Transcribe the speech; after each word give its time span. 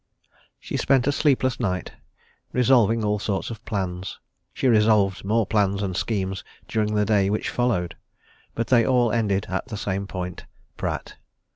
She 0.59 0.77
spent 0.77 1.05
a 1.05 1.11
sleepless 1.11 1.59
night, 1.59 1.91
resolving 2.53 3.03
all 3.05 3.19
sorts 3.19 3.51
of 3.51 3.63
plans; 3.65 4.19
she 4.51 4.67
resolved 4.67 5.23
more 5.23 5.45
plans 5.45 5.83
and 5.83 5.95
schemes 5.95 6.43
during 6.67 6.95
the 6.95 7.05
day 7.05 7.29
which 7.29 7.49
followed. 7.51 7.95
But 8.55 8.65
they 8.65 8.83
all 8.83 9.11
ended 9.11 9.45
at 9.49 9.67
the 9.67 9.77
same 9.77 10.07
point 10.07 10.45
Pratt. 10.75 11.17